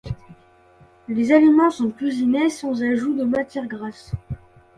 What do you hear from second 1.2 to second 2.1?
aliments sont